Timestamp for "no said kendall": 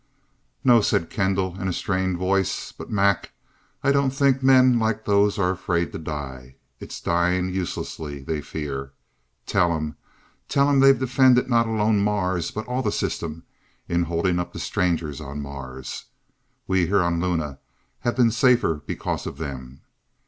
0.63-1.61